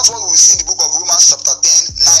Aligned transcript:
That's 0.00 0.08
what 0.08 0.30
we 0.30 0.34
see 0.34 0.56
in 0.56 0.64
the 0.64 0.72
book 0.72 0.80
of 0.80 0.96
Romans, 0.96 1.28
chapter 1.28 1.52
10, 1.60 1.92
9 1.92 2.19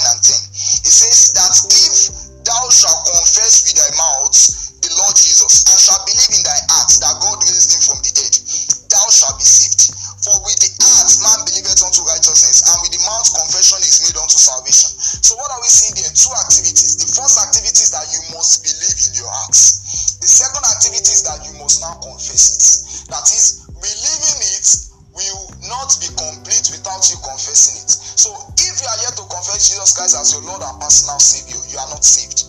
without 27.00 27.10
you 27.10 27.16
confessing 27.24 27.80
it. 27.84 27.90
So 27.90 28.30
if 28.56 28.80
you 28.80 28.88
are 28.88 29.00
yet 29.02 29.16
to 29.16 29.24
confess 29.32 29.68
Jesus 29.68 29.96
Christ 29.96 30.16
as 30.20 30.32
your 30.32 30.42
Lord 30.42 30.62
and 30.62 30.80
personal 30.80 31.18
Savior, 31.18 31.60
you 31.72 31.78
are 31.78 31.88
not 31.88 32.04
saved. 32.04 32.44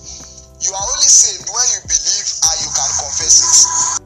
You 0.62 0.74
are 0.74 0.84
only 0.84 1.08
saved 1.08 1.50
when 1.50 1.68
you 1.72 1.82
believe 1.88 2.28
and 2.44 2.58
you 2.60 2.72
can 2.76 2.92
confess 3.00 3.36
it. 3.42 4.02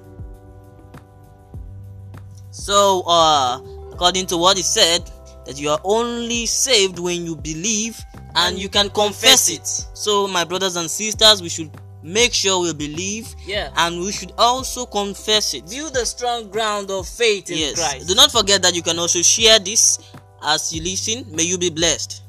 So, 2.51 3.03
uh, 3.05 3.59
according 3.91 4.27
to 4.27 4.37
what 4.37 4.57
he 4.57 4.63
said, 4.63 5.09
that 5.45 5.59
you 5.59 5.69
are 5.69 5.81
only 5.83 6.45
saved 6.45 6.97
when 6.99 7.25
you 7.25 7.35
believe 7.35 7.99
and 8.35 8.57
you 8.57 8.69
can 8.69 8.89
confess 8.89 9.49
it. 9.49 9.65
So, 9.67 10.27
my 10.27 10.43
brothers 10.43 10.75
and 10.75 10.89
sisters, 10.89 11.41
we 11.41 11.49
should 11.49 11.71
make 12.01 12.33
sure 12.33 12.61
we 12.61 12.73
believe 12.73 13.35
yeah. 13.45 13.71
and 13.77 13.99
we 13.99 14.11
should 14.11 14.31
also 14.37 14.85
confess 14.85 15.53
it. 15.53 15.69
Build 15.69 15.95
a 15.97 16.05
strong 16.05 16.49
ground 16.49 16.89
of 16.89 17.07
faith 17.07 17.49
in 17.49 17.57
yes. 17.57 17.75
Christ. 17.75 18.07
Do 18.07 18.15
not 18.15 18.31
forget 18.31 18.61
that 18.61 18.75
you 18.75 18.81
can 18.81 18.97
also 18.97 19.21
share 19.21 19.59
this 19.59 19.99
as 20.43 20.73
you 20.73 20.81
listen. 20.81 21.25
May 21.35 21.43
you 21.43 21.57
be 21.57 21.69
blessed. 21.69 22.21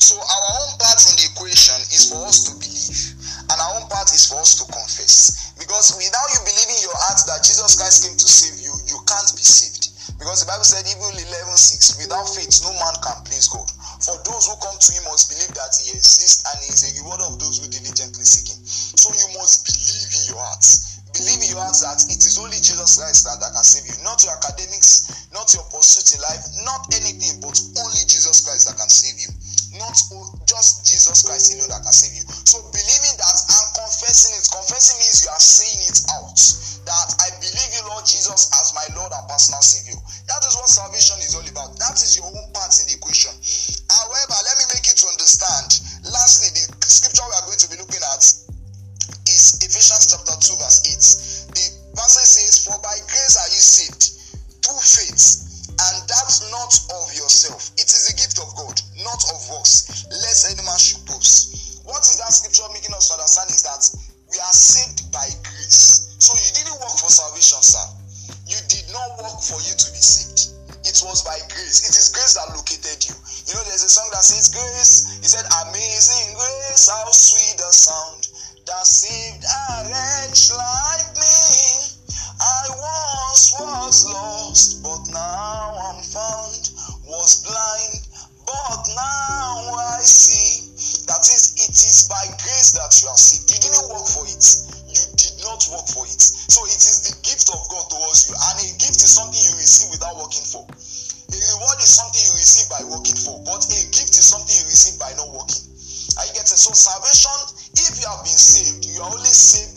So 0.00 0.18
our 0.18 0.46
own 0.58 0.70
part 0.82 0.98
in 1.06 1.14
the 1.16 1.28
equation 1.32 1.78
is 1.94 2.10
for 2.10 2.26
us 2.26 2.42
to 2.48 2.52
believe, 2.58 2.98
and 3.46 3.56
our 3.60 3.78
own 3.78 3.86
part 3.88 4.10
is 4.10 4.26
for 4.26 4.42
us 4.42 4.58
to 4.58 4.64
confess. 4.66 5.54
Because 5.54 5.94
without 5.94 6.28
you 6.34 6.40
believing 6.42 6.76
in 6.76 6.84
your 6.88 6.98
heart 7.06 7.20
that 7.30 7.46
Jesus 7.46 7.78
Christ 7.78 8.04
came 8.04 8.16
to 8.16 8.28
save 8.28 8.58
you, 8.58 8.72
you 8.90 8.98
can't 9.06 9.30
be 9.36 9.44
saved. 9.44 9.90
Because 10.20 10.44
the 10.44 10.48
Bible 10.52 10.68
said, 10.68 10.84
Hebrew 10.84 11.08
11 11.16 11.56
6, 11.56 11.96
without 12.04 12.28
faith, 12.28 12.52
no 12.60 12.76
man 12.76 12.92
can 13.00 13.24
please 13.24 13.48
God. 13.48 13.64
For 14.04 14.16
those 14.24 14.48
who 14.48 14.56
come 14.60 14.76
to 14.76 14.90
him 14.92 15.04
must 15.08 15.32
believe 15.32 15.52
that 15.56 15.72
he 15.80 15.96
exists 15.96 16.44
and 16.44 16.60
he 16.60 16.68
is 16.72 16.84
a 16.84 16.90
rewarder 17.00 17.24
of 17.24 17.40
those 17.40 17.56
who 17.56 17.68
diligently 17.72 18.24
seek 18.24 18.52
him. 18.52 18.60
So 18.66 19.08
you 19.16 19.28
must 19.40 19.64
believe 19.64 19.79
in 20.20 20.34
your. 20.34 20.40
Believe 21.10 21.42
in 21.42 21.50
your 21.50 21.60
heart 21.60 21.74
that 21.82 22.06
it 22.06 22.22
is 22.22 22.38
only 22.38 22.56
Jesus 22.62 22.96
Christ 22.96 23.26
that, 23.26 23.42
that 23.42 23.50
can 23.50 23.66
save 23.66 23.82
you, 23.88 23.96
not 24.06 24.22
your 24.22 24.32
academics, 24.38 25.26
not 25.34 25.50
your 25.52 25.66
pursuit 25.68 26.14
in 26.14 26.20
life, 26.22 26.44
not 26.62 26.86
anything, 26.94 27.42
but 27.42 27.58
only 27.82 28.02
Jesus 28.06 28.46
Christ 28.46 28.70
that 28.70 28.78
can 28.78 28.88
save 28.88 29.18
you 29.18 29.30
not 29.78 29.94
just 30.46 30.82
Jesus 30.82 31.22
Christ 31.22 31.54
alone 31.54 31.70
that 31.70 31.82
can 31.86 31.94
save 31.94 32.14
you. 32.18 32.24
So 32.42 32.58
believing 32.74 33.14
Was 71.00 71.24
by 71.24 71.40
grace. 71.48 71.88
It 71.88 71.96
is 71.96 72.12
grace 72.12 72.36
that 72.36 72.52
located 72.52 73.00
you. 73.08 73.16
You 73.48 73.56
know, 73.56 73.64
there's 73.64 73.82
a 73.82 73.88
song 73.88 74.04
that 74.12 74.20
says, 74.20 74.52
Grace. 74.52 75.16
He 75.24 75.28
said, 75.32 75.48
Amazing 75.64 76.36
grace, 76.36 76.92
how 76.92 77.08
sweet 77.08 77.56
the 77.56 77.72
sound 77.72 78.28
that 78.68 78.84
saved 78.84 79.40
a 79.40 79.88
wretch 79.88 80.52
like 80.52 81.10
me. 81.16 81.40
I 82.36 82.62
once 82.68 83.48
was 83.58 83.96
lost, 84.12 84.84
but 84.84 85.02
now 85.08 85.72
I'm 85.88 86.04
found. 86.04 86.68
Was 87.08 87.42
blind, 87.48 88.06
but 88.44 88.82
now 88.92 89.72
I 89.72 90.04
see. 90.04 90.70
That 91.10 91.24
is, 91.26 91.58
it 91.58 91.74
is 91.74 92.06
by 92.06 92.22
grace 92.44 92.76
that 92.78 92.92
you 93.02 93.08
are 93.08 93.18
saved. 93.18 93.50
You 93.50 93.58
didn't 93.72 93.88
work 93.88 94.06
for 94.06 94.22
it. 94.28 94.44
You 94.86 95.02
did 95.16 95.34
not 95.42 95.64
work 95.74 95.88
for 95.90 96.06
it. 96.06 96.22
So 96.22 96.62
it 96.70 96.78
is 96.78 97.10
the 97.10 97.14
gift 97.26 97.50
of 97.50 97.58
God 97.66 97.90
towards 97.90 98.30
you. 98.30 98.38
And 98.38 98.56
a 98.62 98.68
gift 98.78 99.02
is 99.02 99.10
something 99.10 99.40
you 99.42 99.58
receive 99.58 99.90
without 99.90 100.14
working 100.14 100.46
for. 100.46 100.62
A 101.30 101.38
reward 101.54 101.78
is 101.78 101.94
something 101.94 102.18
you 102.26 102.34
receive 102.34 102.66
by 102.66 102.82
working 102.90 103.14
for. 103.14 103.38
But 103.46 103.62
a 103.70 103.80
gift 103.94 104.18
is 104.18 104.26
something 104.26 104.50
you 104.50 104.66
receive 104.66 104.98
by 104.98 105.14
not 105.14 105.30
working. 105.30 105.62
Are 106.18 106.26
you 106.26 106.34
getting? 106.34 106.58
So 106.58 106.74
salvation, 106.74 107.38
if 107.78 108.02
you 108.02 108.06
have 108.10 108.26
been 108.26 108.34
saved, 108.34 108.82
you 108.90 108.98
are 108.98 109.14
only 109.14 109.30
saved 109.30 109.69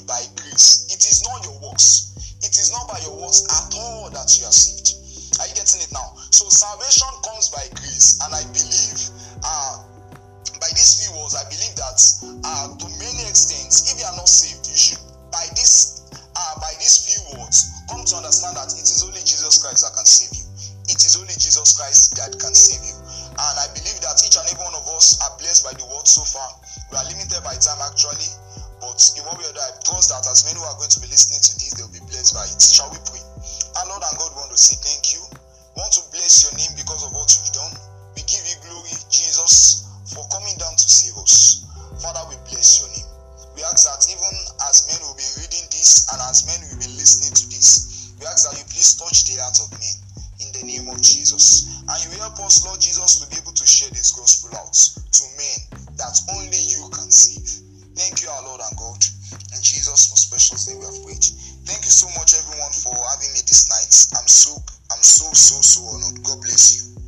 Jesus 21.53 21.77
Christ 21.77 22.17
that 22.17 22.33
can 22.41 22.49
save 22.49 22.81
you. 22.81 22.97
And 23.37 23.55
I 23.61 23.69
believe 23.77 24.01
that 24.01 24.17
each 24.25 24.33
and 24.41 24.45
every 24.49 24.65
one 24.65 24.73
of 24.73 24.89
us 24.89 25.21
are 25.21 25.37
blessed 25.37 25.61
by 25.61 25.77
the 25.77 25.85
word 25.85 26.09
so 26.09 26.25
far. 26.25 26.49
We 26.89 26.97
are 26.97 27.05
limited 27.05 27.45
by 27.45 27.53
time 27.61 27.77
actually, 27.77 28.25
but 28.81 28.97
in 29.13 29.21
one 29.21 29.37
way 29.37 29.45
or 29.45 29.53
I 29.53 29.69
trust 29.85 30.09
that 30.09 30.25
as 30.25 30.49
many 30.49 30.57
who 30.57 30.65
are 30.65 30.73
going 30.81 30.89
to 30.89 30.97
be 30.97 31.13
listening 31.13 31.45
to 31.45 31.53
this, 31.61 31.77
they'll 31.77 31.93
be 31.93 32.01
blessed 32.09 32.33
by 32.33 32.49
it. 32.49 32.57
Shall 32.57 32.89
we 32.89 32.97
pray? 33.05 33.21
Our 33.77 33.85
Lord 33.85 34.01
and 34.01 34.17
God 34.17 34.33
we 34.33 34.41
want 34.41 34.49
to 34.49 34.57
say 34.57 34.81
thank 34.81 35.13
you. 35.13 35.21
Jesus. 51.23 51.79
And 51.87 51.99
you 52.03 52.19
help 52.19 52.35
us, 52.43 52.65
Lord 52.67 52.81
Jesus, 52.81 53.15
to 53.23 53.29
be 53.31 53.39
able 53.39 53.53
to 53.55 53.65
share 53.65 53.89
this 53.95 54.11
gospel 54.11 54.51
out 54.59 54.75
to 54.75 55.23
men 55.39 55.59
that 55.95 56.19
only 56.35 56.59
you 56.59 56.83
can 56.91 57.07
save. 57.07 57.63
Thank 57.95 58.21
you, 58.21 58.27
our 58.27 58.43
Lord 58.43 58.59
and 58.59 58.75
God. 58.77 58.99
In 59.55 59.61
Jesus' 59.63 60.11
most 60.11 60.27
precious 60.29 60.67
name 60.67 60.79
we 60.79 60.85
have 60.85 60.99
prayed. 60.99 61.23
Thank 61.63 61.87
you 61.87 61.93
so 61.95 62.07
much, 62.19 62.35
everyone, 62.35 62.75
for 62.75 62.91
having 62.91 63.31
me 63.31 63.39
this 63.47 63.71
night. 63.71 64.19
I'm 64.19 64.27
so, 64.27 64.51
I'm 64.91 64.99
so, 64.99 65.31
so, 65.31 65.61
so 65.63 65.79
honored. 65.95 66.19
God 66.27 66.41
bless 66.43 66.75
you. 66.75 66.99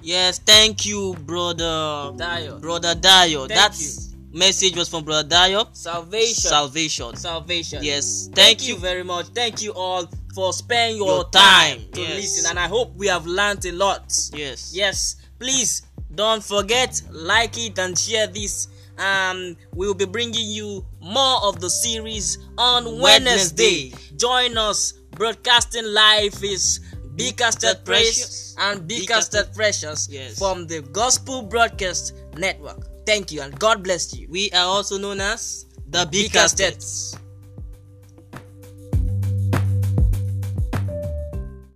Yes, 0.00 0.38
thank 0.38 0.86
you, 0.86 1.14
brother. 1.26 2.12
Dio. 2.16 2.58
Brother 2.60 2.94
Dio. 2.94 3.46
Thank 3.46 3.60
that 3.60 3.76
you. 3.80 3.92
message 4.32 4.76
was 4.76 4.88
from 4.88 5.04
Brother 5.04 5.28
Dio. 5.28 5.68
Salvation. 5.72 6.48
Salvation. 6.48 7.16
Salvation. 7.16 7.78
Yes, 7.82 8.24
Thank, 8.32 8.36
thank 8.36 8.68
you 8.68 8.74
you. 8.74 8.80
very 8.80 9.02
much. 9.02 9.26
Thank 9.28 9.60
you 9.60 9.72
all 9.72 10.08
for 10.34 10.52
spending 10.52 10.98
your, 10.98 11.06
Your 11.06 11.30
time, 11.30 11.78
time, 11.78 11.90
to 11.92 12.00
yes. 12.00 12.14
listen, 12.16 12.50
and 12.50 12.58
I 12.58 12.66
hope 12.68 12.94
we 12.96 13.06
have 13.06 13.26
learned 13.26 13.64
a 13.66 13.72
lot. 13.72 14.12
Yes. 14.34 14.72
Yes, 14.74 15.16
please 15.38 15.82
don't 16.14 16.42
forget 16.42 17.00
like 17.10 17.56
it 17.58 17.78
and 17.78 17.98
share 17.98 18.26
this. 18.26 18.68
Um, 18.98 19.56
we 19.74 19.86
will 19.86 19.94
be 19.94 20.04
bringing 20.06 20.48
you 20.48 20.84
more 21.00 21.42
of 21.44 21.60
the 21.60 21.68
series 21.70 22.38
on 22.58 23.00
Wednesday. 23.00 23.90
Wednesday. 23.90 24.16
Join 24.16 24.56
us. 24.56 24.92
Broadcasting 25.12 25.84
live 25.86 26.34
is 26.42 26.80
Be 27.16 27.30
Casted 27.32 27.84
Praise 27.84 28.56
and 28.58 28.86
Be 28.88 29.06
Casted 29.06 29.52
Precious 29.54 30.08
Yes. 30.10 30.38
from 30.38 30.66
the 30.66 30.82
Gospel 30.82 31.42
Broadcast 31.42 32.14
Network. 32.36 32.88
Thank 33.06 33.30
you 33.32 33.42
and 33.42 33.56
God 33.58 33.84
bless 33.84 34.16
you. 34.16 34.26
We 34.28 34.50
are 34.52 34.66
also 34.66 34.98
known 34.98 35.20
as 35.20 35.66
the 35.90 36.06
Be. 36.10 36.28
Casted. 36.28 36.82